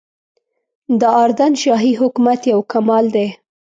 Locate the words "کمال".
2.71-3.05